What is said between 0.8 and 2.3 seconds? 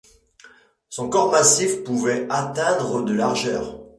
Son corps massif pouvait